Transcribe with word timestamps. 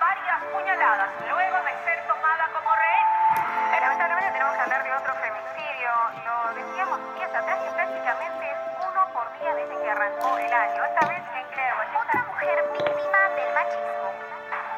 varias 0.00 0.38
puñaladas 0.52 1.10
luego 1.28 1.56
de 1.64 1.72
ser 1.84 1.98
tomada 2.06 2.44
como 2.52 2.68
rehén. 2.68 3.08
Eh, 3.72 3.80
Lamentablemente 3.80 4.30
tenemos 4.32 4.54
que 4.54 4.60
hablar 4.60 4.84
de 4.84 4.92
otro 4.92 5.12
femicidio. 5.16 5.90
Lo 6.24 6.36
decíamos 6.54 6.98
días 7.16 7.32
atrás 7.32 7.58
y 7.64 7.70
prácticamente 7.74 8.44
es 8.44 8.60
uno 8.84 9.00
por 9.12 9.26
día 9.40 9.54
desde 9.54 9.74
que 9.80 9.88
arrancó 9.90 10.38
el 10.38 10.52
año. 10.52 10.80
Esta 10.84 11.02
vez 11.08 11.22
en 11.24 11.46
Cleveland. 11.52 11.92
Otra 11.96 12.18
mujer 12.28 12.56
víctima 12.72 13.20
del 13.36 13.50
machismo. 13.56 14.08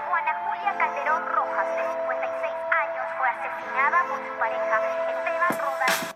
Juana 0.08 0.32
Julia 0.46 0.70
Calderón 0.78 1.22
Rojas, 1.34 1.66
de 1.76 1.82
56 2.06 2.54
años, 2.70 3.04
fue 3.18 3.26
asesinada 3.28 3.98
por 4.08 4.18
su 4.22 4.32
pareja, 4.38 4.74
Esteban 5.10 5.54
Rodas. 5.58 6.14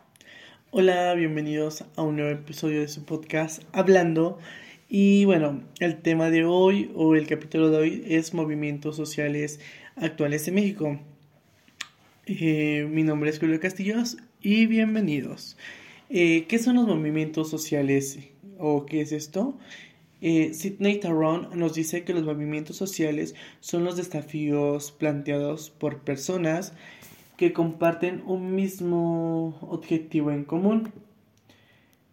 Hola, 0.70 1.14
bienvenidos 1.14 1.84
a 1.96 2.02
un 2.02 2.16
nuevo 2.16 2.30
episodio 2.30 2.80
de 2.80 2.88
su 2.88 3.04
podcast 3.04 3.62
Hablando. 3.72 4.38
Y 4.88 5.24
bueno, 5.24 5.62
el 5.80 6.02
tema 6.02 6.30
de 6.30 6.44
hoy 6.44 6.90
o 6.94 7.14
el 7.14 7.26
capítulo 7.26 7.70
de 7.70 7.76
hoy 7.78 8.04
es 8.06 8.34
movimientos 8.34 8.96
sociales 8.96 9.58
actuales 9.96 10.46
en 10.46 10.54
México. 10.54 11.00
Eh, 12.26 12.86
mi 12.90 13.02
nombre 13.02 13.30
es 13.30 13.38
Julio 13.38 13.58
Castillos 13.60 14.18
y 14.42 14.66
bienvenidos. 14.66 15.56
Eh, 16.10 16.44
¿Qué 16.48 16.58
son 16.58 16.76
los 16.76 16.86
movimientos 16.86 17.48
sociales 17.48 18.18
o 18.58 18.84
qué 18.84 19.00
es 19.00 19.12
esto? 19.12 19.58
Eh, 20.20 20.52
Sidney 20.52 21.00
Tarrant 21.00 21.54
nos 21.54 21.74
dice 21.74 22.04
que 22.04 22.12
los 22.12 22.24
movimientos 22.24 22.76
sociales 22.76 23.34
son 23.60 23.84
los 23.84 23.96
desafíos 23.96 24.92
planteados 24.92 25.70
por 25.70 26.00
personas 26.00 26.74
que 27.38 27.54
comparten 27.54 28.22
un 28.26 28.54
mismo 28.54 29.58
objetivo 29.62 30.30
en 30.30 30.44
común 30.44 30.92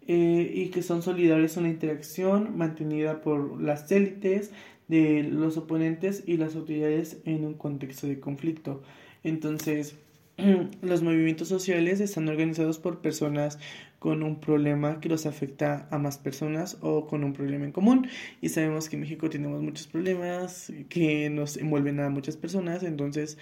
eh, 0.08 0.52
y 0.54 0.70
que 0.70 0.82
son 0.82 1.02
solidarios 1.02 1.58
en 1.58 1.64
la 1.64 1.70
interacción 1.70 2.58
mantenida 2.58 3.22
por 3.22 3.62
las 3.62 3.92
élites 3.92 4.52
de 4.88 5.24
los 5.24 5.58
oponentes 5.58 6.24
y 6.26 6.38
las 6.38 6.56
autoridades 6.56 7.18
en 7.26 7.46
un 7.46 7.54
contexto 7.54 8.08
de 8.08 8.20
conflicto. 8.20 8.82
Entonces, 9.24 9.96
los 10.82 11.04
movimientos 11.04 11.48
sociales 11.48 12.00
están 12.00 12.28
organizados 12.28 12.80
por 12.80 13.02
personas 13.02 13.60
con 14.00 14.24
un 14.24 14.40
problema 14.40 15.00
que 15.00 15.10
los 15.10 15.28
afecta 15.28 15.88
a 15.92 16.00
más 16.00 16.18
personas 16.18 16.78
o 16.82 17.06
con 17.06 17.24
un 17.24 17.34
problema 17.34 17.66
en 17.66 17.72
común. 17.72 18.08
Y 18.42 18.50
sabemos 18.50 18.90
que 18.90 18.96
en 18.96 19.02
México 19.04 19.30
tenemos 19.30 19.62
muchos 19.62 19.88
problemas 19.88 20.74
que 20.90 21.30
nos 21.30 21.58
envuelven 21.58 22.00
a 22.00 22.10
muchas 22.10 22.36
personas. 22.36 22.82
Entonces, 22.82 23.38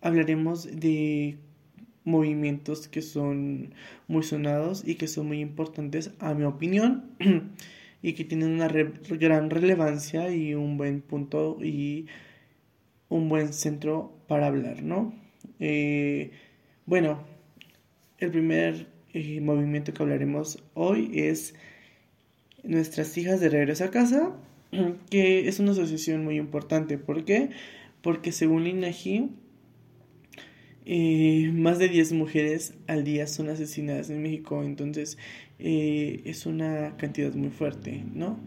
hablaremos 0.00 0.64
de 0.64 1.38
movimientos 2.06 2.88
que 2.88 3.02
son 3.02 3.74
muy 4.08 4.22
sonados 4.22 4.82
y 4.86 4.94
que 4.94 5.08
son 5.08 5.26
muy 5.26 5.40
importantes 5.40 6.12
a 6.20 6.32
mi 6.32 6.44
opinión 6.44 7.10
y 8.02 8.14
que 8.14 8.24
tienen 8.24 8.52
una 8.52 8.68
re 8.68 8.92
gran 9.10 9.50
relevancia 9.50 10.30
y 10.30 10.54
un 10.54 10.78
buen 10.78 11.02
punto 11.02 11.58
y 11.60 12.06
un 13.08 13.28
buen 13.28 13.52
centro 13.52 14.12
para 14.28 14.46
hablar, 14.46 14.82
¿no? 14.82 15.12
Eh, 15.60 16.30
bueno, 16.86 17.18
el 18.18 18.30
primer 18.30 18.86
eh, 19.12 19.40
movimiento 19.40 19.92
que 19.92 20.02
hablaremos 20.02 20.62
hoy 20.74 21.10
es 21.14 21.54
Nuestras 22.62 23.16
hijas 23.16 23.38
de 23.40 23.48
regreso 23.48 23.84
a 23.84 23.90
casa, 23.90 24.32
que 25.10 25.48
es 25.48 25.60
una 25.60 25.72
asociación 25.72 26.24
muy 26.24 26.36
importante. 26.36 26.98
¿Por 26.98 27.24
qué? 27.24 27.50
Porque 28.02 28.32
según 28.32 28.66
INEGI, 28.66 29.30
eh, 30.88 31.50
más 31.52 31.80
de 31.80 31.88
10 31.88 32.12
mujeres 32.12 32.74
al 32.86 33.02
día 33.02 33.26
son 33.26 33.48
asesinadas 33.48 34.08
en 34.08 34.22
México, 34.22 34.62
entonces 34.62 35.18
eh, 35.58 36.22
es 36.24 36.46
una 36.46 36.96
cantidad 36.96 37.34
muy 37.34 37.50
fuerte, 37.50 38.04
¿no? 38.14 38.38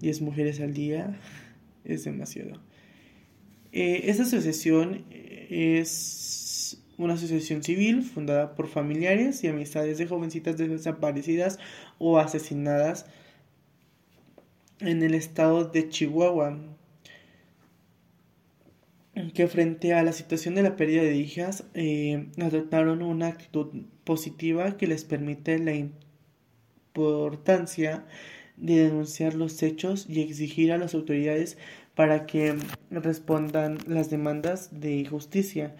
10 0.00 0.22
mujeres 0.22 0.60
al 0.60 0.72
día 0.72 1.20
es 1.84 2.04
demasiado. 2.04 2.62
Eh, 3.72 4.04
esta 4.04 4.22
asociación 4.22 5.04
es 5.10 6.82
una 6.96 7.12
asociación 7.12 7.62
civil 7.62 8.02
fundada 8.02 8.54
por 8.54 8.68
familiares 8.68 9.44
y 9.44 9.48
amistades 9.48 9.98
de 9.98 10.06
jovencitas 10.06 10.56
desaparecidas 10.56 11.58
o 11.98 12.18
asesinadas 12.18 13.04
en 14.80 15.02
el 15.02 15.14
estado 15.14 15.66
de 15.66 15.90
Chihuahua 15.90 16.58
que 19.34 19.48
frente 19.48 19.94
a 19.94 20.02
la 20.02 20.12
situación 20.12 20.54
de 20.54 20.62
la 20.62 20.76
pérdida 20.76 21.02
de 21.02 21.16
hijas 21.16 21.64
eh, 21.74 22.28
adoptaron 22.40 23.02
una 23.02 23.28
actitud 23.28 23.84
positiva 24.04 24.76
que 24.76 24.86
les 24.86 25.04
permite 25.04 25.58
la 25.58 25.72
importancia 26.94 28.04
de 28.56 28.84
denunciar 28.84 29.34
los 29.34 29.62
hechos 29.62 30.06
y 30.08 30.20
exigir 30.20 30.72
a 30.72 30.78
las 30.78 30.94
autoridades 30.94 31.56
para 31.94 32.26
que 32.26 32.56
respondan 32.90 33.78
las 33.86 34.10
demandas 34.10 34.68
de 34.80 35.06
justicia. 35.06 35.74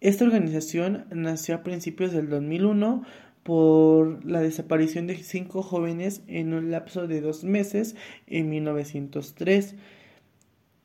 Esta 0.00 0.24
organización 0.24 1.06
nació 1.10 1.56
a 1.56 1.62
principios 1.62 2.12
del 2.12 2.28
2001 2.28 3.02
por 3.42 4.24
la 4.24 4.40
desaparición 4.40 5.06
de 5.06 5.16
cinco 5.16 5.62
jóvenes 5.62 6.22
en 6.28 6.54
un 6.54 6.70
lapso 6.70 7.06
de 7.08 7.20
dos 7.20 7.42
meses 7.44 7.96
en 8.26 8.48
1903 8.50 9.74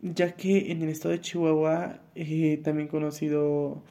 ya 0.02 0.36
que 0.36 0.72
en 0.72 0.82
el 0.82 0.90
estado 0.90 1.14
de 1.14 1.22
Chihuahua, 1.22 2.00
eh, 2.16 2.60
también 2.64 2.88
conocido, 2.88 3.84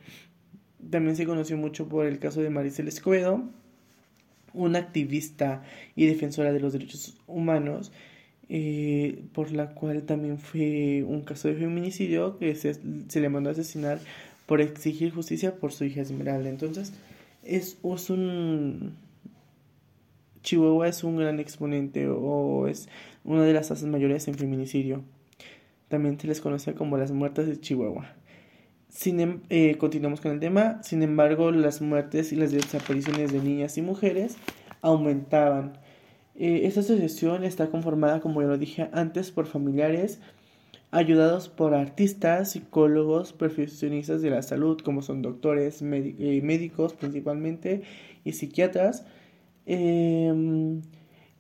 también 0.91 1.17
se 1.17 1.27
conoció 1.27 1.57
mucho 1.57 1.89
por 1.89 2.07
el 2.07 2.19
caso 2.19 2.43
de 2.43 2.51
Maricel 2.51 2.89
Escobedo, 2.89 3.45
una 4.53 4.81
activista 4.81 5.63
y 5.95 6.07
defensora 6.07 6.53
de 6.53 6.61
los 6.61 6.73
derechos 6.73 7.17
humanos, 7.27 7.93
eh, 8.49 9.23
por 9.33 9.53
la 9.53 9.75
cual 9.75 10.03
también 10.03 10.39
fue 10.39 11.05
un 11.07 11.23
caso 11.23 11.47
de 11.49 11.55
feminicidio 11.55 12.39
que 12.39 12.55
se, 12.57 12.75
le 13.21 13.29
mandó 13.29 13.51
a 13.51 13.53
asesinar 13.53 14.01
por 14.47 14.61
exigir 14.61 15.13
justicia 15.13 15.57
por 15.57 15.73
su 15.73 15.85
hija 15.85 16.01
Esmeralda. 16.01 16.51
Entonces, 16.51 16.93
es, 17.45 17.79
es 17.83 18.11
un... 18.11 18.97
Chihuahua 20.43 20.89
es 20.89 21.05
un 21.05 21.19
gran 21.19 21.39
exponente 21.39 22.09
o 22.09 22.67
es 22.67 22.89
una 23.25 23.45
de 23.45 23.53
las 23.53 23.69
tasas 23.69 23.89
mayores 23.89 24.27
en 24.27 24.35
feminicidio. 24.35 25.05
También 25.91 26.19
se 26.19 26.27
les 26.27 26.41
conocía 26.41 26.75
como 26.75 26.97
las 26.97 27.13
muertes 27.13 27.47
de 27.47 27.61
Chihuahua. 27.61 28.15
Em, 29.05 29.41
eh, 29.51 29.77
continuamos 29.77 30.23
con 30.23 30.33
el 30.33 30.41
tema. 30.41 30.83
Sin 30.83 31.03
embargo, 31.03 31.51
las 31.51 31.83
muertes 31.83 32.33
y 32.33 32.37
las 32.37 32.53
desapariciones 32.53 33.31
de 33.31 33.41
niñas 33.41 33.77
y 33.77 33.83
mujeres 33.83 34.39
aumentaban. 34.81 35.75
Eh, 36.35 36.63
esta 36.65 36.81
asociación 36.81 37.45
está 37.45 37.69
conformada, 37.69 38.21
como 38.21 38.41
ya 38.41 38.49
lo 38.49 38.57
dije 38.57 38.89
antes, 38.95 39.31
por 39.31 39.47
familiares 39.47 40.21
ayudados 40.91 41.49
por 41.49 41.75
artistas, 41.75 42.53
psicólogos, 42.53 43.33
profesionistas 43.33 44.23
de 44.23 44.31
la 44.31 44.43
salud, 44.43 44.81
como 44.81 45.03
son 45.03 45.23
doctores, 45.23 45.83
eh, 45.83 46.41
médicos 46.43 46.95
principalmente, 46.95 47.83
y 48.25 48.33
psiquiatras, 48.33 49.05
em, 49.67 50.83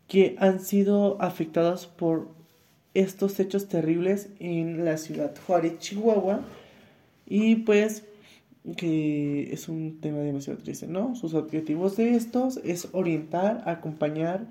que 0.09 0.37
han 0.39 0.61
sido 0.61 1.21
afectados 1.21 1.87
por 1.87 2.29
estos 2.95 3.39
hechos 3.41 3.69
terribles 3.69 4.29
en 4.39 4.85
la 4.85 4.97
ciudad 4.97 5.35
Juárez, 5.47 5.79
Chihuahua. 5.79 6.41
Y 7.27 7.57
pues 7.57 8.05
que 8.77 9.53
es 9.53 9.69
un 9.69 10.01
tema 10.01 10.19
demasiado 10.19 10.59
triste, 10.59 10.87
¿no? 10.87 11.15
Sus 11.15 11.35
objetivos 11.35 11.97
de 11.97 12.15
estos 12.15 12.59
es 12.59 12.89
orientar, 12.93 13.63
acompañar 13.67 14.47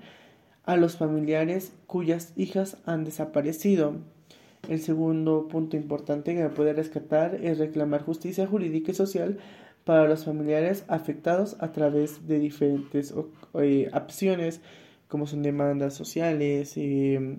a 0.64 0.76
los 0.76 0.96
familiares 0.96 1.72
cuyas 1.86 2.32
hijas 2.36 2.76
han 2.86 3.04
desaparecido. 3.04 3.96
El 4.68 4.80
segundo 4.80 5.48
punto 5.48 5.76
importante 5.76 6.34
que 6.34 6.48
puede 6.48 6.72
rescatar 6.72 7.36
es 7.36 7.58
reclamar 7.58 8.02
justicia 8.02 8.46
jurídica 8.46 8.92
y 8.92 8.94
social 8.94 9.38
para 9.84 10.06
los 10.06 10.24
familiares 10.24 10.84
afectados 10.88 11.56
a 11.60 11.72
través 11.72 12.26
de 12.28 12.38
diferentes 12.38 13.14
eh, 13.54 13.90
opciones 13.92 14.60
como 15.08 15.26
son 15.26 15.42
demandas 15.42 15.94
sociales, 15.94 16.74
eh, 16.76 17.38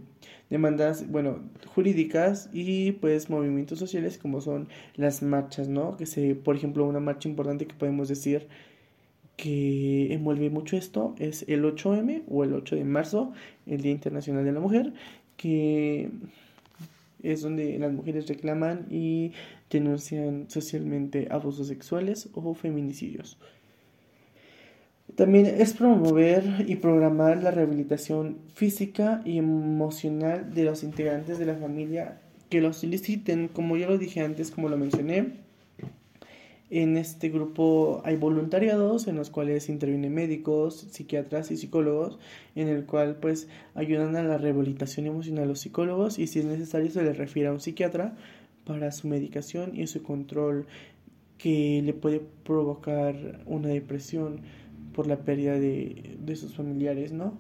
demandas, 0.52 1.10
bueno, 1.10 1.40
jurídicas 1.74 2.50
y 2.54 2.92
pues 2.92 3.30
movimientos 3.30 3.80
sociales 3.80 4.20
como 4.20 4.42
son 4.42 4.68
las 4.96 5.24
marchas, 5.24 5.70
¿no? 5.70 5.98
Que 5.98 6.06
se, 6.06 6.36
por 6.36 6.56
ejemplo, 6.56 6.86
una 6.86 7.00
marcha 7.00 7.30
importante 7.30 7.66
que 7.66 7.74
podemos 7.74 8.10
decir 8.10 8.48
que 9.38 10.14
envuelve 10.14 10.50
mucho 10.50 10.78
esto 10.78 11.16
es 11.18 11.46
el 11.48 11.64
8M 11.64 12.24
o 12.28 12.44
el 12.44 12.54
8 12.54 12.76
de 12.76 12.84
marzo, 12.84 13.32
el 13.66 13.82
Día 13.82 13.94
Internacional 13.94 14.44
de 14.44 14.52
la 14.52 14.60
Mujer, 14.60 14.94
que 15.38 16.12
es 17.24 17.42
donde 17.42 17.80
las 17.80 17.94
mujeres 17.94 18.28
reclaman 18.28 18.88
y 18.92 19.32
denuncian 19.70 20.50
socialmente 20.50 21.30
abusos 21.32 21.68
sexuales 21.68 22.30
o 22.34 22.54
feminicidios. 22.54 23.38
También 25.16 25.46
es 25.46 25.74
promover 25.74 26.66
y 26.68 26.78
programar 26.78 27.44
la 27.44 27.52
rehabilitación 27.52 28.38
física 28.54 29.22
y 29.26 29.38
emocional 29.38 30.54
de 30.54 30.64
los 30.64 30.84
integrantes 30.84 31.38
de 31.38 31.46
la 31.46 31.56
familia 31.56 32.22
que 32.50 32.62
los 32.62 32.78
soliciten. 32.78 33.48
Como 33.48 33.78
ya 33.78 33.88
lo 33.88 33.98
dije 33.98 34.22
antes, 34.22 34.52
como 34.52 34.70
lo 34.70 34.78
mencioné, 34.78 35.34
en 36.72 36.96
este 36.96 37.28
grupo 37.28 38.02
hay 38.06 38.16
voluntariados 38.16 39.08
en 39.08 39.18
los 39.18 39.30
cuales 39.30 39.68
intervienen 39.68 40.14
médicos, 40.14 40.88
psiquiatras 40.92 41.52
y 41.52 41.58
psicólogos, 41.58 42.18
en 42.56 42.70
el 42.70 42.86
cual 42.86 43.18
pues 43.18 43.50
ayudan 43.76 44.16
a 44.16 44.24
la 44.24 44.38
rehabilitación 44.38 45.06
emocional 45.06 45.44
a 45.44 45.48
los 45.48 45.60
psicólogos 45.60 46.18
y 46.18 46.28
si 46.28 46.40
es 46.40 46.46
necesario 46.46 46.90
se 46.90 47.04
les 47.04 47.18
refiere 47.18 47.50
a 47.50 47.52
un 47.52 47.60
psiquiatra 47.60 48.16
para 48.66 48.94
su 48.94 49.10
medicación 49.10 49.78
y 49.78 49.88
su 49.88 50.02
control 50.02 50.66
que 51.38 51.82
le 51.84 51.94
puede 51.94 52.22
provocar 52.46 53.42
una 53.46 53.68
depresión 53.68 54.42
por 55.02 55.08
la 55.08 55.18
pérdida 55.18 55.54
de, 55.54 56.16
de 56.20 56.36
sus 56.36 56.54
familiares, 56.54 57.12
¿no? 57.12 57.34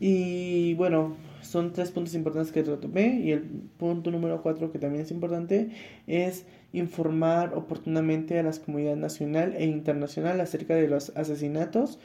Y 0.00 0.74
bueno, 0.74 1.14
son 1.40 1.72
tres 1.72 1.92
puntos 1.92 2.16
importantes 2.16 2.50
que 2.50 2.64
retomé 2.64 3.20
y 3.20 3.30
el 3.30 3.42
punto 3.42 4.10
número 4.10 4.42
cuatro 4.42 4.72
que 4.72 4.80
también 4.80 5.04
es 5.04 5.12
importante 5.12 5.70
es 6.08 6.46
informar 6.72 7.54
oportunamente 7.54 8.40
a 8.40 8.42
la 8.42 8.50
comunidad 8.50 8.96
nacional 8.96 9.54
e 9.56 9.66
internacional 9.66 10.40
acerca 10.40 10.74
de 10.74 10.88
los 10.88 11.16
asesinatos, 11.16 12.00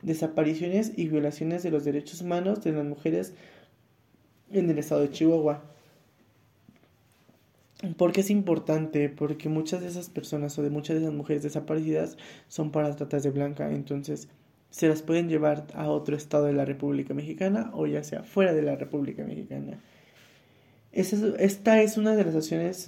desapariciones 0.00 0.94
y 0.96 1.08
violaciones 1.08 1.62
de 1.62 1.72
los 1.72 1.84
derechos 1.84 2.22
humanos 2.22 2.64
de 2.64 2.72
las 2.72 2.86
mujeres 2.86 3.34
en 4.50 4.70
el 4.70 4.78
estado 4.78 5.02
de 5.02 5.10
Chihuahua. 5.10 5.62
¿Por 7.96 8.12
qué 8.12 8.20
es 8.20 8.30
importante? 8.30 9.08
Porque 9.08 9.48
muchas 9.48 9.80
de 9.80 9.88
esas 9.88 10.08
personas 10.08 10.58
o 10.58 10.62
de 10.62 10.70
muchas 10.70 10.96
de 10.96 11.02
esas 11.02 11.14
mujeres 11.14 11.42
desaparecidas 11.42 12.16
son 12.48 12.70
para 12.70 12.94
tratas 12.94 13.22
de 13.24 13.30
blanca, 13.30 13.70
entonces 13.72 14.28
se 14.70 14.88
las 14.88 15.02
pueden 15.02 15.28
llevar 15.28 15.66
a 15.74 15.90
otro 15.90 16.16
estado 16.16 16.46
de 16.46 16.52
la 16.52 16.64
República 16.64 17.12
Mexicana 17.12 17.70
o 17.74 17.86
ya 17.86 18.04
sea 18.04 18.22
fuera 18.22 18.52
de 18.52 18.62
la 18.62 18.76
República 18.76 19.24
Mexicana. 19.24 19.80
Esta 20.92 21.82
es 21.82 21.96
una 21.96 22.14
de 22.14 22.24
las 22.24 22.34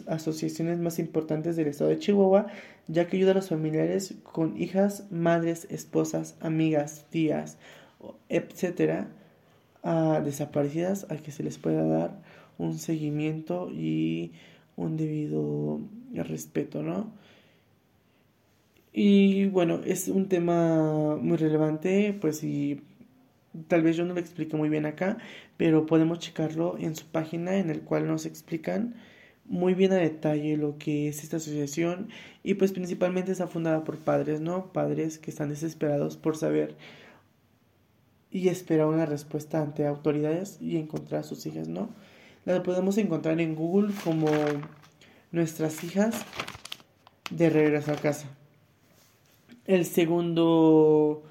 asociaciones 0.07 0.79
más 0.79 0.99
importantes 0.99 1.57
del 1.57 1.69
estado 1.69 1.91
de 1.91 1.99
Chihuahua, 1.99 2.49
ya 2.87 3.07
que 3.07 3.17
ayuda 3.17 3.33
a 3.33 3.35
los 3.35 3.49
familiares 3.49 4.15
con 4.23 4.61
hijas, 4.61 5.07
madres, 5.11 5.67
esposas, 5.71 6.37
amigas, 6.41 7.07
tías, 7.11 7.57
etcétera, 8.29 9.09
a 9.83 10.21
desaparecidas, 10.23 11.07
a 11.11 11.17
que 11.17 11.33
se 11.33 11.43
les 11.43 11.59
pueda 11.59 11.83
dar 11.85 12.21
un 12.59 12.79
seguimiento 12.79 13.71
y 13.71 14.33
un 14.77 14.97
debido 14.97 15.81
respeto, 16.13 16.83
¿no? 16.83 17.13
Y 18.93 19.47
bueno, 19.47 19.81
es 19.85 20.09
un 20.09 20.29
tema 20.29 21.17
muy 21.17 21.37
relevante, 21.37 22.17
pues 22.21 22.45
y 22.45 22.81
tal 23.69 23.83
vez 23.83 23.97
yo 23.97 24.05
no 24.05 24.15
lo 24.15 24.21
explique 24.21 24.57
muy 24.57 24.69
bien 24.69 24.87
acá, 24.87 25.19
pero 25.57 25.87
podemos 25.87 26.21
checarlo 26.21 26.77
en 26.79 26.95
su 26.97 27.07
página 27.07 27.57
en 27.57 27.71
el 27.71 27.83
cual 27.83 28.07
nos 28.07 28.27
explican 28.27 28.95
muy 29.47 29.75
bien 29.75 29.93
a 29.93 29.97
detalle 29.97 30.57
lo 30.57 30.79
que 30.79 31.09
es 31.09 31.23
esta 31.23 31.37
asociación 31.37 32.09
y 32.43 32.55
pues 32.55 32.73
principalmente 32.73 33.33
está 33.33 33.47
fundada 33.47 33.85
por 33.85 33.99
padres, 33.99 34.41
¿no? 34.41 34.73
Padres 34.73 35.19
que 35.19 35.31
están 35.31 35.51
desesperados 35.51 36.17
por 36.17 36.37
saber 36.37 36.77
y 38.31 38.49
esperar 38.49 38.87
una 38.87 39.07
respuesta 39.07 39.61
ante 39.63 39.87
autoridades 39.87 40.59
y 40.61 40.77
encontrar 40.77 41.21
a 41.21 41.25
sus 41.25 41.47
hijas, 41.47 41.69
¿no? 41.69 41.89
La 42.45 42.63
podemos 42.63 42.99
encontrar 42.99 43.41
en 43.41 43.55
Google 43.55 43.95
como 44.05 44.27
nuestras 45.33 45.83
hijas 45.83 46.15
de 47.31 47.49
regreso 47.49 47.91
a 47.93 47.97
casa. 47.97 48.29
El 49.65 49.87
segundo 49.87 51.23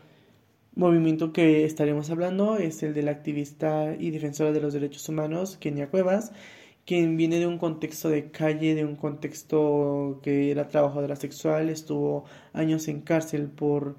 movimiento 0.74 1.32
que 1.32 1.66
estaremos 1.66 2.10
hablando 2.10 2.58
es 2.58 2.82
el 2.82 2.96
de 2.96 3.04
la 3.04 3.12
activista 3.12 3.96
y 3.96 4.10
defensora 4.10 4.52
de 4.52 4.62
los 4.62 4.74
derechos 4.74 5.08
humanos, 5.08 5.58
Kenia 5.58 5.92
Cuevas, 5.92 6.32
quien 6.84 7.16
viene 7.16 7.38
de 7.38 7.46
un 7.46 7.60
contexto 7.60 8.10
de 8.10 8.32
calle, 8.32 8.74
de 8.74 8.84
un 8.84 8.96
contexto 8.96 10.20
que 10.24 10.50
era 10.50 10.68
trabajadora 10.68 11.16
sexual, 11.16 11.70
estuvo 11.70 12.26
años 12.54 12.88
en 12.88 13.02
cárcel 13.02 13.50
por 13.50 13.98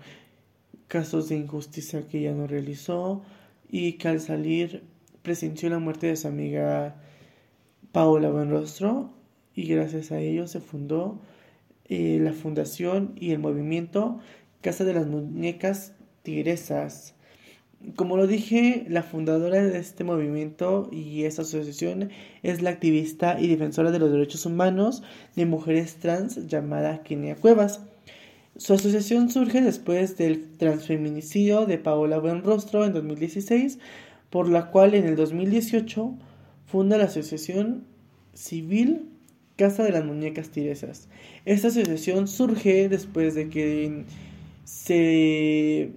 casos 0.89 1.29
de 1.29 1.37
injusticia 1.37 2.09
que 2.09 2.19
ella 2.19 2.33
no 2.33 2.49
realizó 2.49 3.23
y 3.71 3.93
que 3.93 4.09
al 4.09 4.19
salir 4.19 4.83
presenció 5.23 5.71
la 5.71 5.79
muerte 5.79 6.09
de 6.09 6.17
su 6.17 6.27
amiga 6.27 6.97
Paola 7.95 8.29
Buenrostro 8.29 9.09
y 9.55 9.69
gracias 9.69 10.11
a 10.11 10.19
ello 10.19 10.49
se 10.49 10.59
fundó 10.59 11.21
eh, 11.85 12.19
la 12.21 12.33
fundación 12.33 13.13
y 13.15 13.31
el 13.31 13.39
movimiento 13.39 14.19
Casa 14.63 14.83
de 14.83 14.95
las 14.95 15.07
Muñecas 15.07 15.93
Tigresas. 16.25 17.15
Como 17.95 18.17
lo 18.17 18.27
dije, 18.27 18.85
la 18.89 19.05
fundadora 19.05 19.63
de 19.63 19.79
este 19.79 20.03
movimiento 20.03 20.89
y 20.91 21.23
esta 21.23 21.43
asociación 21.43 22.11
es 22.43 22.63
la 22.63 22.71
activista 22.71 23.39
y 23.39 23.47
defensora 23.47 23.93
de 23.93 24.01
los 24.01 24.11
derechos 24.11 24.45
humanos 24.45 25.05
de 25.37 25.47
mujeres 25.47 25.95
trans 25.95 26.49
llamada 26.49 27.05
Kenia 27.05 27.37
Cuevas. 27.37 27.81
Su 28.57 28.75
asociación 28.75 29.31
surge 29.31 29.61
después 29.61 30.17
del 30.17 30.51
transfeminicidio 30.57 31.65
de 31.65 31.79
Paola 31.79 32.19
Buenrostro 32.19 32.87
en 32.87 32.93
2016, 32.93 33.79
por 34.31 34.49
la 34.49 34.73
cual 34.73 34.97
en 34.97 35.07
el 35.07 35.15
2018 35.15 36.17
funda 36.75 36.99
la 36.99 37.05
Asociación 37.05 37.85
Civil 38.33 39.09
Casa 39.55 39.85
de 39.85 39.93
las 39.93 40.05
Muñecas 40.05 40.51
Tiresas. 40.51 41.09
Esta 41.45 41.69
asociación 41.69 42.27
surge 42.27 42.89
después 42.89 43.37
de 43.37 43.49
que 43.49 44.05
se 44.65 45.93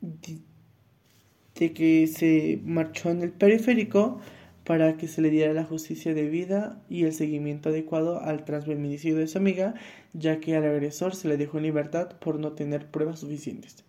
de 0.00 1.72
que 1.74 2.06
se 2.06 2.62
marchó 2.64 3.10
en 3.10 3.20
el 3.20 3.30
periférico 3.32 4.22
para 4.64 4.96
que 4.96 5.06
se 5.06 5.20
le 5.20 5.28
diera 5.28 5.52
la 5.52 5.64
justicia 5.64 6.14
debida 6.14 6.82
y 6.88 7.04
el 7.04 7.12
seguimiento 7.12 7.68
adecuado 7.68 8.22
al 8.22 8.46
transfeminicidio 8.46 9.18
de 9.18 9.26
su 9.26 9.36
amiga, 9.36 9.74
ya 10.14 10.40
que 10.40 10.56
al 10.56 10.64
agresor 10.64 11.14
se 11.14 11.28
le 11.28 11.36
dejó 11.36 11.58
en 11.58 11.64
libertad 11.64 12.16
por 12.20 12.38
no 12.38 12.52
tener 12.52 12.86
pruebas 12.86 13.20
suficientes. 13.20 13.84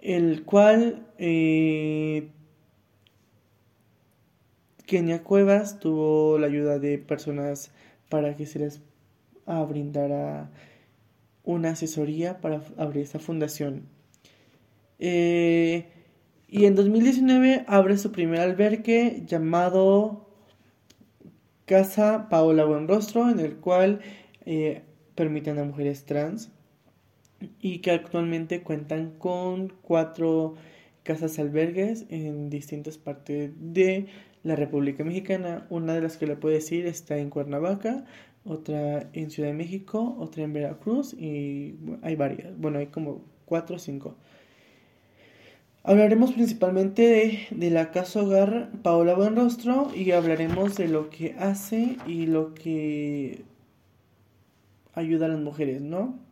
El 0.00 0.44
cual 0.44 1.04
eh, 1.18 2.28
Kenia 4.88 5.22
Cuevas 5.22 5.78
tuvo 5.80 6.38
la 6.38 6.46
ayuda 6.46 6.78
de 6.78 6.96
personas 6.96 7.70
para 8.08 8.34
que 8.34 8.46
se 8.46 8.58
les 8.58 8.80
brindara 9.68 10.50
una 11.44 11.70
asesoría 11.72 12.40
para 12.40 12.62
abrir 12.78 13.02
esta 13.02 13.18
fundación. 13.18 13.82
Eh, 14.98 15.88
y 16.48 16.64
en 16.64 16.74
2019 16.74 17.66
abre 17.68 17.98
su 17.98 18.12
primer 18.12 18.40
albergue 18.40 19.24
llamado 19.26 20.26
Casa 21.66 22.28
Paola 22.30 22.64
Buenrostro, 22.64 23.30
en 23.30 23.40
el 23.40 23.56
cual 23.56 24.00
eh, 24.46 24.80
permiten 25.14 25.58
a 25.58 25.64
mujeres 25.64 26.06
trans 26.06 26.50
y 27.60 27.80
que 27.80 27.90
actualmente 27.90 28.62
cuentan 28.62 29.10
con 29.18 29.68
cuatro 29.82 30.54
casas 31.02 31.38
albergues 31.38 32.06
en 32.08 32.50
distintas 32.50 32.96
partes 32.98 33.52
de 33.56 34.08
la 34.42 34.56
República 34.56 35.04
Mexicana. 35.04 35.66
Una 35.70 35.94
de 35.94 36.02
las 36.02 36.16
que 36.16 36.26
le 36.26 36.36
puedo 36.36 36.54
decir 36.54 36.86
está 36.86 37.18
en 37.18 37.30
Cuernavaca, 37.30 38.04
otra 38.44 39.08
en 39.12 39.30
Ciudad 39.30 39.50
de 39.50 39.54
México, 39.54 40.16
otra 40.18 40.44
en 40.44 40.52
Veracruz 40.52 41.14
y 41.14 41.76
hay 42.02 42.16
varias. 42.16 42.58
Bueno, 42.58 42.78
hay 42.78 42.86
como 42.86 43.22
cuatro 43.44 43.76
o 43.76 43.78
cinco. 43.78 44.16
Hablaremos 45.82 46.32
principalmente 46.32 47.02
de, 47.02 47.38
de, 47.50 47.70
la 47.70 47.90
casa 47.92 48.22
hogar 48.22 48.70
Paola 48.82 49.14
Buenrostro 49.14 49.90
y 49.94 50.10
hablaremos 50.10 50.76
de 50.76 50.88
lo 50.88 51.08
que 51.08 51.34
hace 51.38 51.96
y 52.06 52.26
lo 52.26 52.52
que 52.52 53.44
ayuda 54.92 55.26
a 55.26 55.28
las 55.30 55.40
mujeres, 55.40 55.80
¿no? 55.80 56.27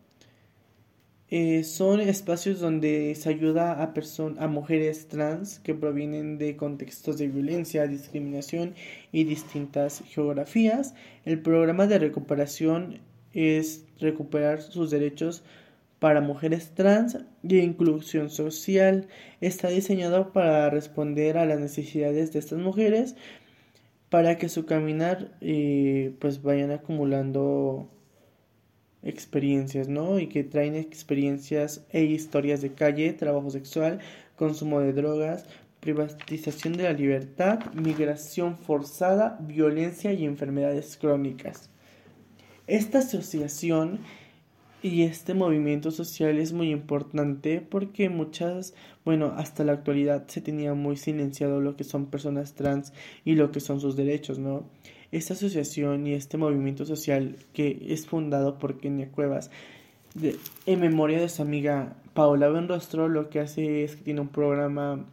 Eh, 1.28 1.64
son 1.64 2.00
espacios 2.00 2.60
donde 2.60 3.12
se 3.16 3.28
ayuda 3.28 3.72
a, 3.82 3.92
a 4.38 4.48
mujeres 4.48 5.08
trans 5.08 5.58
que 5.58 5.74
provienen 5.74 6.38
de 6.38 6.56
contextos 6.56 7.18
de 7.18 7.26
violencia, 7.26 7.88
discriminación 7.88 8.74
y 9.10 9.24
distintas 9.24 10.04
geografías. 10.06 10.94
El 11.24 11.40
programa 11.40 11.88
de 11.88 11.98
recuperación 11.98 13.00
es 13.32 13.84
recuperar 13.98 14.62
sus 14.62 14.90
derechos 14.90 15.42
para 15.98 16.20
mujeres 16.20 16.70
trans 16.74 17.18
y 17.42 17.58
inclusión 17.58 18.30
social. 18.30 19.08
Está 19.40 19.68
diseñado 19.68 20.32
para 20.32 20.70
responder 20.70 21.38
a 21.38 21.46
las 21.46 21.58
necesidades 21.58 22.32
de 22.32 22.38
estas 22.38 22.60
mujeres 22.60 23.16
para 24.10 24.38
que 24.38 24.48
su 24.48 24.66
caminar 24.66 25.32
eh, 25.40 26.14
pues 26.20 26.42
vayan 26.42 26.70
acumulando 26.70 27.88
experiencias, 29.06 29.88
¿no? 29.88 30.18
Y 30.18 30.26
que 30.26 30.44
traen 30.44 30.74
experiencias 30.74 31.86
e 31.90 32.02
historias 32.02 32.60
de 32.60 32.72
calle, 32.72 33.12
trabajo 33.12 33.50
sexual, 33.50 34.00
consumo 34.36 34.80
de 34.80 34.92
drogas, 34.92 35.46
privatización 35.80 36.74
de 36.74 36.84
la 36.84 36.92
libertad, 36.92 37.60
migración 37.72 38.56
forzada, 38.56 39.38
violencia 39.40 40.12
y 40.12 40.24
enfermedades 40.24 40.96
crónicas. 40.96 41.70
Esta 42.66 42.98
asociación 42.98 44.00
y 44.82 45.02
este 45.02 45.34
movimiento 45.34 45.90
social 45.90 46.38
es 46.38 46.52
muy 46.52 46.70
importante 46.70 47.60
porque 47.60 48.08
muchas, 48.08 48.74
bueno, 49.04 49.32
hasta 49.36 49.64
la 49.64 49.72
actualidad 49.72 50.26
se 50.26 50.40
tenía 50.40 50.74
muy 50.74 50.96
silenciado 50.96 51.60
lo 51.60 51.76
que 51.76 51.84
son 51.84 52.06
personas 52.06 52.54
trans 52.54 52.92
y 53.24 53.34
lo 53.34 53.52
que 53.52 53.60
son 53.60 53.80
sus 53.80 53.96
derechos, 53.96 54.38
¿no? 54.38 54.64
Esta 55.12 55.34
asociación 55.34 56.06
y 56.06 56.14
este 56.14 56.36
movimiento 56.36 56.84
social 56.84 57.36
que 57.52 57.86
es 57.88 58.06
fundado 58.06 58.58
por 58.58 58.78
Kenia 58.78 59.10
Cuevas 59.10 59.50
en 60.66 60.80
memoria 60.80 61.20
de 61.20 61.28
su 61.28 61.42
amiga 61.42 61.96
Paola 62.14 62.48
Benrostro 62.48 63.08
lo 63.08 63.28
que 63.28 63.40
hace 63.40 63.84
es 63.84 63.96
que 63.96 64.02
tiene 64.02 64.22
un 64.22 64.28
programa 64.28 65.04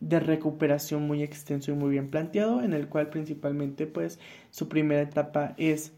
de 0.00 0.18
recuperación 0.18 1.06
muy 1.06 1.22
extenso 1.22 1.70
y 1.70 1.74
muy 1.74 1.90
bien 1.90 2.08
planteado, 2.08 2.62
en 2.62 2.72
el 2.72 2.88
cual 2.88 3.10
principalmente 3.10 3.86
pues 3.86 4.18
su 4.50 4.68
primera 4.68 5.02
etapa 5.02 5.54
es 5.58 5.92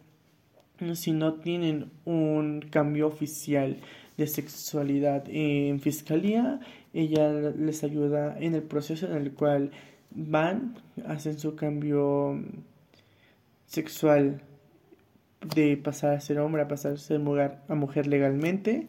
si 0.94 1.12
no 1.12 1.34
tienen 1.34 1.92
un 2.04 2.60
cambio 2.68 3.06
oficial 3.06 3.76
de 4.16 4.26
sexualidad 4.26 5.24
en 5.28 5.78
fiscalía, 5.80 6.58
ella 6.92 7.30
les 7.32 7.84
ayuda 7.84 8.36
en 8.40 8.56
el 8.56 8.62
proceso 8.62 9.06
en 9.06 9.12
el 9.12 9.32
cual 9.32 9.70
van, 10.10 10.74
hacen 11.06 11.38
su 11.38 11.54
cambio 11.54 12.42
sexual 13.72 14.42
de 15.54 15.76
pasar 15.76 16.14
a 16.14 16.20
ser 16.20 16.38
hombre 16.38 16.62
a 16.62 16.68
pasar 16.68 16.92
a 16.92 16.96
ser 16.96 17.18
mujer, 17.18 17.58
a 17.68 17.74
mujer 17.74 18.06
legalmente 18.06 18.86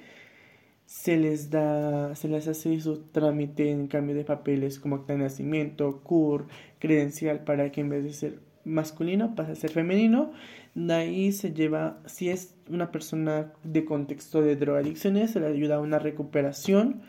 se 0.85 1.17
les 1.17 1.49
da, 1.49 2.15
se 2.15 2.27
les 2.27 2.47
hace 2.47 2.79
su 2.79 2.99
trámite 3.11 3.71
en 3.71 3.87
cambio 3.87 4.15
de 4.15 4.23
papeles 4.25 4.79
como 4.79 4.97
acta 4.97 5.13
de 5.13 5.19
nacimiento, 5.19 6.01
CUR, 6.03 6.47
credencial 6.79 7.43
para 7.43 7.71
que 7.71 7.81
en 7.81 7.89
vez 7.89 8.03
de 8.03 8.13
ser 8.13 8.39
masculino 8.65 9.35
pase 9.35 9.53
a 9.53 9.55
ser 9.55 9.71
femenino. 9.71 10.31
De 10.75 10.93
ahí 10.93 11.31
se 11.31 11.53
lleva, 11.53 11.99
si 12.05 12.29
es 12.29 12.55
una 12.69 12.91
persona 12.91 13.53
de 13.63 13.85
contexto 13.85 14.41
de 14.41 14.55
drogadicciones, 14.55 15.31
se 15.31 15.39
le 15.39 15.47
ayuda 15.47 15.75
a 15.75 15.79
una 15.79 15.99
recuperación. 15.99 17.01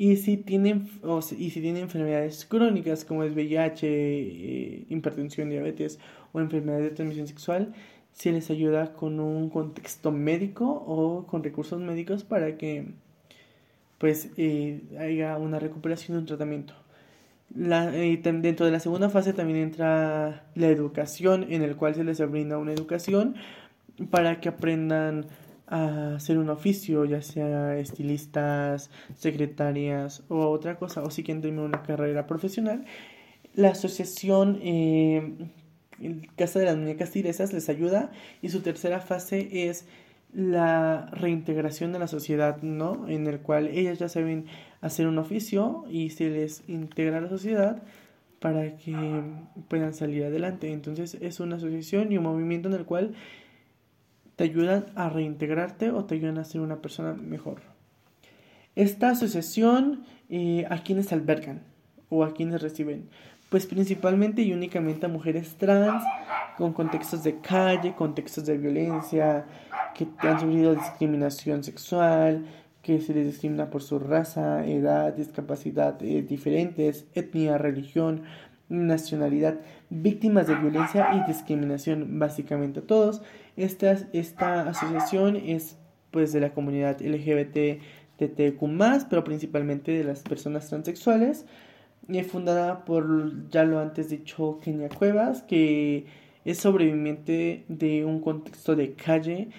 Y 0.00 0.16
si 0.16 0.38
tienen, 0.38 0.88
o 1.02 1.18
y 1.18 1.50
si 1.50 1.60
tienen 1.60 1.82
enfermedades 1.82 2.46
crónicas 2.46 3.04
como 3.04 3.22
es 3.22 3.34
VIH, 3.34 3.86
eh, 3.86 4.86
hipertensión, 4.88 5.50
diabetes 5.50 5.98
o 6.32 6.40
enfermedades 6.40 6.84
de 6.84 6.90
transmisión 6.96 7.26
sexual, 7.26 7.74
si 8.14 8.32
les 8.32 8.48
ayuda 8.48 8.94
con 8.94 9.20
un 9.20 9.50
contexto 9.50 10.10
médico 10.10 10.64
o 10.86 11.26
con 11.26 11.44
recursos 11.44 11.78
médicos 11.82 12.24
para 12.24 12.56
que 12.56 12.94
pues 13.98 14.30
eh, 14.38 14.80
haya 14.98 15.36
una 15.36 15.58
recuperación 15.58 16.16
y 16.16 16.20
un 16.20 16.26
tratamiento. 16.26 16.72
La, 17.54 17.94
eh, 17.94 18.18
dentro 18.22 18.64
de 18.64 18.72
la 18.72 18.80
segunda 18.80 19.10
fase 19.10 19.34
también 19.34 19.58
entra 19.58 20.46
la 20.54 20.68
educación, 20.68 21.44
en 21.50 21.60
el 21.60 21.76
cual 21.76 21.94
se 21.94 22.04
les 22.04 22.26
brinda 22.30 22.56
una 22.56 22.72
educación 22.72 23.34
para 24.10 24.40
que 24.40 24.48
aprendan 24.48 25.26
a 25.70 26.16
hacer 26.16 26.36
un 26.36 26.50
oficio, 26.50 27.04
ya 27.04 27.22
sea 27.22 27.78
estilistas, 27.78 28.90
secretarias 29.16 30.24
o 30.28 30.48
otra 30.48 30.78
cosa, 30.78 31.02
o 31.02 31.10
si 31.10 31.22
quieren 31.22 31.40
terminar 31.40 31.64
una 31.64 31.82
carrera 31.82 32.26
profesional. 32.26 32.84
La 33.54 33.70
asociación 33.70 34.58
eh, 34.62 35.48
Casa 36.36 36.58
de 36.58 36.64
las 36.64 36.76
Muñecas 36.76 37.10
Tiresas 37.10 37.52
les 37.52 37.68
ayuda 37.68 38.10
y 38.42 38.48
su 38.48 38.60
tercera 38.60 39.00
fase 39.00 39.68
es 39.68 39.86
la 40.32 41.08
reintegración 41.12 41.92
de 41.92 41.98
la 41.98 42.08
sociedad, 42.08 42.62
¿no? 42.62 43.08
En 43.08 43.26
el 43.26 43.40
cual 43.40 43.68
ellas 43.68 43.98
ya 43.98 44.08
saben 44.08 44.46
hacer 44.80 45.06
un 45.06 45.18
oficio 45.18 45.84
y 45.90 46.10
se 46.10 46.30
les 46.30 46.62
integra 46.68 47.18
a 47.18 47.20
la 47.20 47.28
sociedad 47.28 47.82
para 48.38 48.76
que 48.76 48.94
puedan 49.68 49.92
salir 49.92 50.24
adelante. 50.24 50.72
Entonces 50.72 51.16
es 51.20 51.38
una 51.40 51.56
asociación 51.56 52.10
y 52.10 52.16
un 52.16 52.24
movimiento 52.24 52.68
en 52.68 52.74
el 52.74 52.86
cual 52.86 53.14
te 54.40 54.44
ayudan 54.44 54.86
a 54.94 55.10
reintegrarte 55.10 55.90
o 55.90 56.06
te 56.06 56.14
ayudan 56.14 56.38
a 56.38 56.44
ser 56.44 56.62
una 56.62 56.80
persona 56.80 57.12
mejor. 57.12 57.60
Esta 58.74 59.10
asociación, 59.10 60.06
eh, 60.30 60.64
¿a 60.70 60.82
quienes 60.82 61.12
albergan 61.12 61.60
o 62.08 62.24
a 62.24 62.32
quienes 62.32 62.62
reciben? 62.62 63.10
pues 63.50 63.66
principalmente 63.66 64.42
y 64.42 64.52
únicamente 64.52 65.04
a 65.04 65.08
mujeres 65.08 65.56
trans 65.56 66.04
con 66.56 66.72
contextos 66.72 67.22
de 67.24 67.40
calle, 67.40 67.94
contextos 67.94 68.46
de 68.46 68.56
violencia, 68.56 69.44
que 69.94 70.06
han 70.20 70.40
sufrido 70.40 70.74
discriminación 70.74 71.62
sexual, 71.62 72.46
que 72.80 73.00
se 73.00 73.12
les 73.12 73.26
discrimina 73.26 73.68
por 73.68 73.82
su 73.82 73.98
raza, 73.98 74.64
edad, 74.64 75.12
discapacidad 75.12 76.00
eh, 76.02 76.22
diferentes, 76.22 77.06
etnia, 77.14 77.58
religión, 77.58 78.22
nacionalidad, 78.70 79.60
víctimas 79.90 80.46
de 80.46 80.54
violencia 80.54 81.10
y 81.14 81.28
discriminación, 81.28 82.18
básicamente 82.18 82.80
todos. 82.80 83.20
Esta, 83.56 83.98
esta 84.12 84.70
asociación 84.70 85.36
es 85.36 85.76
pues 86.10 86.32
de 86.32 86.40
la 86.40 86.54
comunidad 86.54 87.02
LGBT, 87.02 87.82
TTQ+, 88.16 89.06
pero 89.10 89.24
principalmente 89.24 89.92
de 89.92 90.04
las 90.04 90.22
personas 90.22 90.68
transexuales 90.68 91.44
fundada 92.24 92.84
por, 92.84 93.48
ya 93.50 93.64
lo 93.64 93.78
antes 93.78 94.10
dicho, 94.10 94.58
Kenia 94.62 94.88
Cuevas, 94.88 95.42
que 95.42 96.06
es 96.44 96.58
sobreviviente 96.58 97.64
de 97.68 98.04
un 98.04 98.20
contexto 98.20 98.74
de 98.74 98.94
calle, 98.94 99.50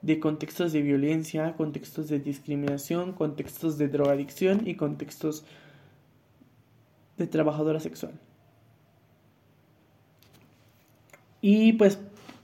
de 0.00 0.18
contextos 0.18 0.72
de 0.72 0.82
violencia, 0.82 1.54
contextos 1.56 2.08
de 2.08 2.20
discriminación, 2.20 3.12
contextos 3.12 3.76
de 3.78 3.88
drogadicción 3.88 4.66
y 4.66 4.76
contextos 4.76 5.44
de 7.18 7.26
trabajadora 7.26 7.80
sexual. 7.80 8.18
Y 11.40 11.74
pues 11.74 11.98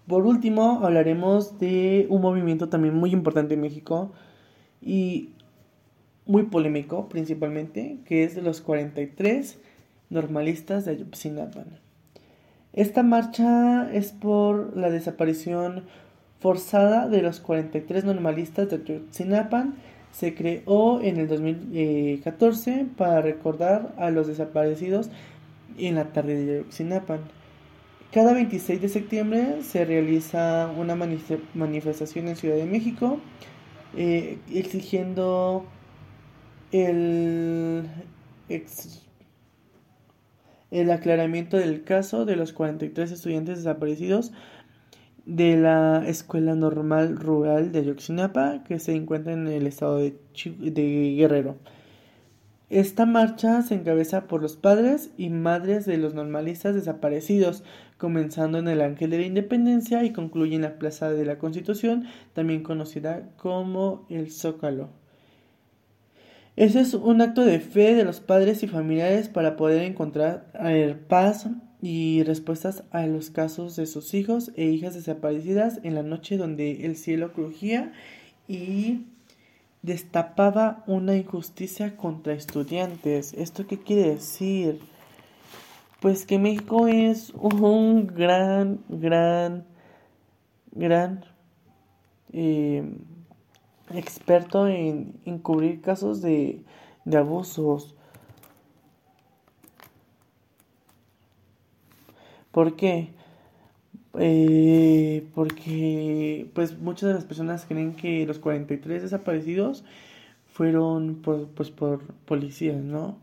por 0.07 0.27
último 0.27 0.81
hablaremos 0.83 1.59
de 1.59 2.07
un 2.11 2.21
movimiento 2.21 2.69
también 2.69 2.95
muy 2.95 3.13
importante 3.13 3.55
en 3.55 3.61
México 3.61 4.13
y 4.83 5.31
muy 6.27 6.45
polémico 6.45 7.09
principalmente, 7.09 7.99
que 8.05 8.25
es 8.25 8.35
de 8.35 8.43
los 8.43 8.61
43 8.61 9.59
normalistas 10.11 10.85
de 10.85 10.93
Ayotzinapa. 10.93 11.65
Esta 12.73 13.03
marcha 13.03 13.91
es 13.93 14.13
por 14.13 14.77
la 14.77 14.91
desaparición 14.91 15.85
forzada 16.41 17.09
de 17.09 17.23
los 17.23 17.41
43 17.41 18.05
normalistas 18.05 18.69
de 18.69 18.77
Ayotzinapa. 18.77 19.69
Se 20.13 20.35
creó 20.35 21.01
en 21.01 21.17
el 21.17 21.29
2014 21.29 22.87
para 22.97 23.23
recordar 23.23 23.95
a 23.97 24.11
los 24.11 24.27
desaparecidos 24.27 25.09
en 25.79 25.95
la 25.95 26.13
tarde 26.13 26.45
de 26.45 26.59
Ayotzinapa. 26.59 27.19
Cada 28.15 28.33
26 28.33 28.81
de 28.81 28.89
septiembre 28.89 29.63
se 29.63 29.85
realiza 29.85 30.73
una 30.79 30.95
manifestación 30.95 32.29
en 32.29 32.37
Ciudad 32.37 32.55
de 32.55 32.65
México 32.65 33.19
eh, 33.97 34.39
exigiendo 34.53 35.67
el, 36.71 37.91
aclaramiento 40.93 41.57
del 41.57 41.83
caso 41.83 42.25
de 42.25 42.37
los 42.37 42.53
43 42.53 43.11
estudiantes 43.11 43.59
desaparecidos 43.59 44.31
de 45.27 45.57
la 45.57 46.07
Escuela 46.07 46.55
Normal 46.55 47.17
Rural 47.17 47.73
de 47.73 47.81
Ayotzinapa 47.81 48.63
que 48.63 48.79
se 48.79 48.95
encuentra 48.95 49.33
en 49.33 49.49
el 49.49 49.67
estado 49.67 49.99
de 49.99 51.17
Guerrero. 51.19 51.57
Esta 52.75 53.07
marcha 53.07 53.63
se 53.63 53.77
encabeza 53.77 54.27
por 54.27 54.43
los 54.43 54.57
padres 54.57 55.11
y 55.17 55.31
madres 55.31 55.87
de 55.87 55.97
los 55.97 56.13
normalistas 56.15 56.75
desaparecidos, 56.75 57.63
comenzando 57.99 58.59
en 58.59 58.67
el 58.67 58.81
Ángel 58.81 59.11
de 59.11 59.19
la 59.19 59.27
Independencia 59.27 60.03
y 60.03 60.13
concluye 60.13 60.57
en 60.57 60.63
la 60.63 60.77
Plaza 60.77 61.09
de 61.09 61.25
la 61.25 61.39
Constitución, 61.39 62.09
también 62.33 62.65
conocida 62.65 63.29
como 63.37 64.07
el 64.11 64.33
Zócalo. 64.33 64.89
Ese 66.57 66.81
es 66.81 66.95
un 66.95 67.21
acto 67.21 67.45
de 67.45 67.61
fe 67.61 67.95
de 67.95 68.05
los 68.05 68.19
padres 68.19 68.65
y 68.65 68.67
familiares 68.67 69.29
para 69.29 69.55
poder 69.55 69.85
encontrar 69.85 70.51
eh, 70.55 70.97
paz 71.07 71.47
y 71.81 72.25
respuestas 72.25 72.83
a 72.91 73.07
los 73.07 73.31
casos 73.31 73.77
de 73.77 73.87
sus 73.87 74.15
hijos 74.15 74.51
e 74.57 74.65
hijas 74.65 74.95
desaparecidas 74.95 75.79
en 75.85 75.95
la 75.95 76.03
noche 76.03 76.37
donde 76.37 76.87
el 76.87 76.97
cielo 76.97 77.33
crujía 77.35 77.93
y 78.49 79.03
destapaba 79.85 80.83
una 80.87 81.15
injusticia 81.15 81.95
contra 81.99 82.33
estudiantes. 82.33 83.35
¿Esto 83.35 83.67
qué 83.67 83.79
quiere 83.79 84.15
decir? 84.15 84.81
Pues 86.01 86.25
que 86.25 86.39
México 86.39 86.89
es 86.89 87.35
un 87.35 88.07
gran, 88.07 88.81
gran, 88.89 89.67
gran 90.73 91.27
eh, 92.33 92.97
experto 93.91 94.67
en 94.69 95.21
encubrir 95.27 95.83
casos 95.83 96.23
de, 96.23 96.65
de 97.05 97.17
abusos. 97.19 97.95
¿Por 102.53 102.75
qué? 102.75 103.13
Eh, 104.19 105.27
porque 105.35 106.49
pues 106.55 106.79
muchas 106.79 107.09
de 107.09 107.15
las 107.15 107.25
personas 107.25 107.67
creen 107.67 107.95
que 107.95 108.27
los 108.27 108.39
43 108.39 109.03
desaparecidos 109.03 109.85
fueron 110.53 111.17
por, 111.17 111.49
pues, 111.49 111.71
por 111.71 112.01
policías, 112.27 112.83
¿no? 112.83 113.19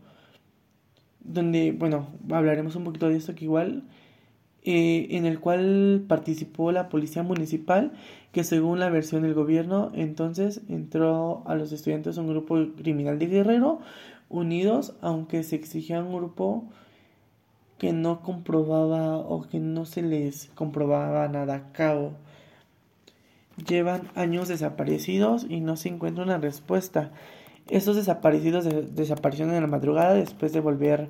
Donde, 1.20 1.72
bueno, 1.72 2.08
hablaremos 2.30 2.76
un 2.76 2.84
poquito 2.84 3.08
de 3.08 3.16
esto 3.16 3.34
que 3.34 3.44
igual 3.44 3.84
eh, 4.64 5.08
en 5.10 5.26
el 5.26 5.40
cual 5.40 6.04
participó 6.06 6.70
la 6.72 6.88
policía 6.88 7.22
municipal, 7.24 7.92
que 8.32 8.44
según 8.44 8.78
la 8.78 8.90
versión 8.90 9.22
del 9.22 9.34
gobierno, 9.34 9.90
entonces 9.94 10.62
entró 10.68 11.42
a 11.46 11.56
los 11.56 11.72
estudiantes 11.72 12.16
un 12.16 12.28
grupo 12.28 12.56
criminal 12.76 13.18
de 13.18 13.26
Guerrero, 13.26 13.80
unidos, 14.28 14.94
aunque 15.00 15.42
se 15.42 15.56
exigía 15.56 16.02
un 16.02 16.14
grupo 16.14 16.64
que 17.82 17.92
no 17.92 18.20
comprobaba 18.20 19.18
o 19.18 19.42
que 19.42 19.58
no 19.58 19.86
se 19.86 20.02
les 20.02 20.52
comprobaba 20.54 21.26
nada 21.26 21.56
a 21.56 21.72
cabo. 21.72 22.12
Llevan 23.66 24.02
años 24.14 24.46
desaparecidos 24.46 25.44
y 25.48 25.58
no 25.58 25.74
se 25.76 25.88
encuentra 25.88 26.22
una 26.22 26.38
respuesta. 26.38 27.10
Estos 27.68 27.96
desaparecidos 27.96 28.68
desaparecieron 28.94 29.52
en 29.56 29.62
la 29.62 29.66
madrugada 29.66 30.14
después 30.14 30.52
de 30.52 30.60
volver 30.60 31.08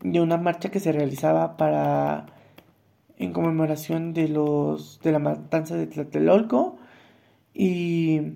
de 0.00 0.20
una 0.20 0.38
marcha 0.38 0.72
que 0.72 0.80
se 0.80 0.90
realizaba 0.90 1.56
para 1.56 2.26
en 3.16 3.32
conmemoración 3.32 4.12
de 4.12 4.26
los 4.26 4.98
de 5.04 5.12
la 5.12 5.20
matanza 5.20 5.76
de 5.76 5.86
Tlatelolco 5.86 6.78
y 7.54 8.32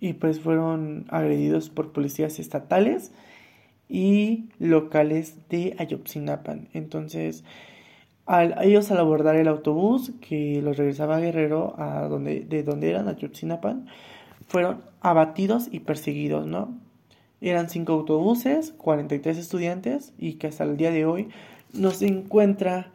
y 0.00 0.14
pues 0.14 0.40
fueron 0.40 1.04
agredidos 1.10 1.68
por 1.68 1.92
policías 1.92 2.38
estatales 2.38 3.12
y 3.90 4.48
locales 4.60 5.36
de 5.48 5.74
Ayotzinapa. 5.78 6.56
Entonces, 6.72 7.44
ellos 8.62 8.90
al 8.92 8.98
abordar 8.98 9.34
el 9.34 9.48
autobús 9.48 10.12
que 10.20 10.62
los 10.62 10.76
regresaba 10.76 11.16
a 11.16 11.20
Guerrero, 11.20 11.74
a 11.76 12.06
donde, 12.06 12.40
de 12.40 12.62
donde 12.62 12.88
eran, 12.88 13.08
Ayotzinapa, 13.08 13.76
fueron 14.46 14.82
abatidos 15.00 15.68
y 15.70 15.80
perseguidos, 15.80 16.46
¿no? 16.46 16.78
Eran 17.40 17.68
cinco 17.68 17.94
autobuses, 17.94 18.72
43 18.72 19.36
estudiantes 19.38 20.12
y 20.18 20.34
que 20.34 20.46
hasta 20.46 20.64
el 20.64 20.76
día 20.76 20.92
de 20.92 21.06
hoy 21.06 21.28
no 21.72 21.90
se 21.90 22.06
encuentra 22.06 22.92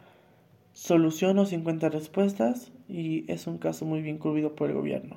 solución, 0.72 1.36
no 1.36 1.44
se 1.44 1.56
encuentra 1.56 1.88
respuestas 1.88 2.72
y 2.88 3.30
es 3.30 3.46
un 3.46 3.58
caso 3.58 3.84
muy 3.84 4.02
bien 4.02 4.18
cubrido 4.18 4.54
por 4.54 4.70
el 4.70 4.76
gobierno. 4.76 5.16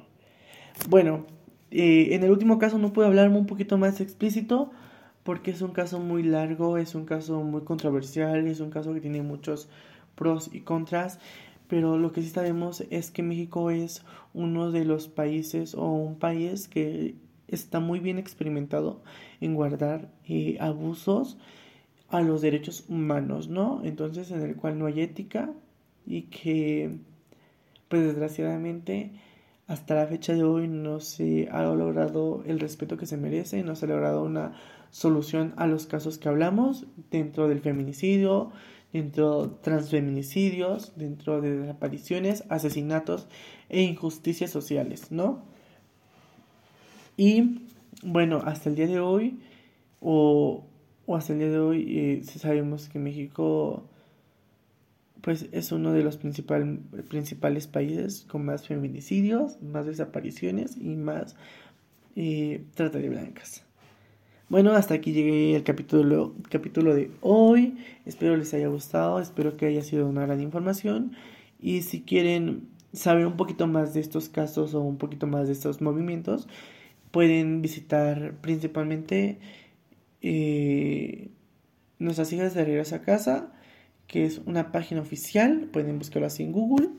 Bueno, 0.90 1.26
eh, 1.72 2.10
en 2.12 2.24
el 2.24 2.32
último 2.32 2.58
caso 2.58 2.78
no 2.80 2.92
puedo 2.92 3.08
hablarme 3.08 3.38
un 3.38 3.46
poquito 3.46 3.78
más 3.78 4.02
explícito 4.02 4.72
porque 5.24 5.52
es 5.52 5.62
un 5.62 5.72
caso 5.72 6.00
muy 6.00 6.24
largo, 6.24 6.78
es 6.78 6.96
un 6.96 7.06
caso 7.06 7.42
muy 7.42 7.62
controversial, 7.62 8.48
es 8.48 8.60
un 8.60 8.70
caso 8.70 8.94
que 8.94 9.02
tiene 9.02 9.22
muchos 9.22 9.70
pros 10.16 10.50
y 10.54 10.62
contras, 10.62 11.20
pero 11.68 11.98
lo 11.98 12.12
que 12.12 12.22
sí 12.22 12.30
sabemos 12.30 12.84
es 12.90 13.12
que 13.12 13.24
México 13.24 13.70
es 13.70 14.04
uno 14.34 14.72
de 14.72 14.86
los 14.86 15.08
países 15.08 15.76
o 15.76 15.92
un 15.92 16.18
país 16.18 16.68
que 16.68 17.16
está 17.48 17.80
muy 17.80 18.00
bien 18.00 18.20
experimentado 18.20 19.02
en 19.42 19.56
guardar 19.56 20.10
eh, 20.28 20.58
abusos 20.60 21.38
a 22.10 22.22
los 22.22 22.42
derechos 22.42 22.86
humanos, 22.90 23.50
¿no? 23.50 23.82
Entonces 23.84 24.32
en 24.32 24.42
el 24.42 24.56
cual 24.56 24.80
no 24.80 24.88
hay 24.88 25.02
ética 25.02 25.52
y 26.06 26.24
que 26.24 26.98
pues 27.88 28.04
desgraciadamente 28.04 29.12
hasta 29.68 29.96
la 29.96 30.08
fecha 30.08 30.34
de 30.34 30.44
hoy 30.44 30.68
no 30.68 31.00
se 31.00 31.48
ha 31.52 31.62
logrado 31.64 32.44
el 32.46 32.60
respeto 32.60 32.98
que 32.98 33.06
se 33.06 33.18
merece, 33.18 33.64
no 33.64 33.76
se 33.76 33.86
ha 33.86 33.90
logrado 33.90 34.24
una 34.24 34.54
solución 34.92 35.54
a 35.58 35.68
los 35.68 35.86
casos 35.86 36.18
que 36.18 36.30
hablamos 36.30 36.86
dentro 37.12 37.48
del 37.48 37.62
feminicidio, 37.62 38.52
dentro 38.92 39.48
de 39.48 39.56
transfeminicidios, 39.62 40.94
dentro 40.96 41.42
de 41.42 41.60
desapariciones, 41.60 42.44
asesinatos 42.50 43.28
e 43.70 43.82
injusticias 43.82 44.50
sociales, 44.52 45.12
¿no? 45.12 45.44
Y 47.18 47.62
bueno, 48.04 48.42
hasta 48.46 48.70
el 48.70 48.76
día 48.76 48.88
de 48.88 49.00
hoy, 49.00 49.40
o, 50.00 50.66
hasta 51.08 51.34
el 51.34 51.40
día 51.40 51.50
de 51.50 51.60
hoy, 51.60 51.98
eh, 51.98 52.24
sabemos 52.24 52.90
que 52.90 53.00
México 53.00 53.84
pues 55.22 55.48
es 55.52 55.72
uno 55.72 55.92
de 55.92 56.02
los 56.02 56.18
principal, 56.18 56.80
principales 57.10 57.68
países 57.68 58.26
con 58.30 58.46
más 58.46 58.68
feminicidios, 58.68 59.62
más 59.62 59.86
desapariciones 59.86 60.78
y 60.78 60.96
más 60.96 61.36
eh, 62.16 62.64
trata 62.74 63.00
de 63.00 63.10
blancas. 63.10 63.66
Bueno, 64.50 64.74
hasta 64.74 64.96
aquí 64.96 65.14
llegué 65.14 65.56
el 65.56 65.64
capítulo, 65.64 66.34
capítulo 66.50 66.96
de 66.96 67.12
hoy. 67.22 67.78
Espero 68.08 68.36
les 68.36 68.52
haya 68.56 68.68
gustado, 68.68 69.20
espero 69.20 69.56
que 69.56 69.68
haya 69.68 69.84
sido 69.84 70.08
una 70.08 70.26
gran 70.26 70.42
información. 70.42 71.12
Y 71.60 71.84
si 71.84 72.02
quieren 72.02 72.68
saber 72.92 73.28
un 73.28 73.38
poquito 73.38 73.68
más 73.68 73.94
de 73.94 74.00
estos 74.00 74.28
casos 74.28 74.74
o 74.74 74.82
un 74.82 74.98
poquito 74.98 75.28
más 75.28 75.46
de 75.46 75.54
estos 75.54 75.82
movimientos, 75.82 76.48
pueden 77.12 77.62
visitar 77.62 78.34
principalmente 78.42 79.38
eh, 80.24 81.30
nuestras 82.00 82.34
hijas 82.34 82.56
de 82.56 82.66
regreso 82.66 82.96
a 82.96 83.02
casa 83.02 83.54
que 84.08 84.26
es 84.26 84.42
una 84.48 84.72
página 84.72 85.02
oficial, 85.02 85.70
pueden 85.72 86.00
buscarlo 86.00 86.26
así 86.26 86.42
en 86.42 86.54
Google. 86.54 86.90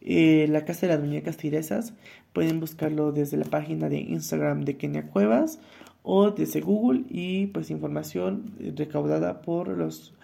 Eh, 0.00 0.46
la 0.48 0.64
Casa 0.64 0.86
de 0.86 0.94
las 0.94 1.00
Muñecas 1.04 1.36
Tiresas, 1.36 1.92
pueden 2.32 2.58
buscarlo 2.58 3.12
desde 3.12 3.36
la 3.36 3.44
página 3.44 3.90
de 3.90 3.98
Instagram 3.98 4.64
de 4.64 4.78
Kenia 4.78 5.08
Cuevas 5.08 5.60
o 6.02 6.30
desde 6.30 6.60
Google 6.60 7.04
y 7.08 7.46
pues 7.46 7.70
información 7.70 8.52
recaudada 8.76 9.40
por 9.42 9.68
los, 9.68 10.14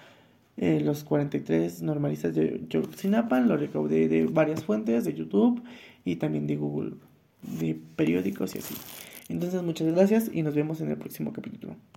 eh, 0.56 0.80
los 0.80 1.04
43 1.04 1.82
normalistas 1.82 2.34
de 2.34 2.62
Yoxinapan, 2.68 3.48
lo 3.48 3.56
recaudé 3.56 4.08
de 4.08 4.26
varias 4.26 4.64
fuentes, 4.64 5.04
de 5.04 5.14
YouTube 5.14 5.62
y 6.04 6.16
también 6.16 6.46
de 6.46 6.56
Google, 6.56 6.94
de 7.60 7.78
periódicos 7.96 8.54
y 8.54 8.58
así. 8.58 8.74
Entonces 9.28 9.62
muchas 9.62 9.88
gracias 9.88 10.30
y 10.32 10.42
nos 10.42 10.54
vemos 10.54 10.80
en 10.80 10.90
el 10.90 10.96
próximo 10.96 11.32
capítulo. 11.32 11.76